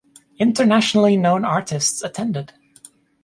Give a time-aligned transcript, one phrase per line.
[0.39, 2.53] Internationally known artists attended.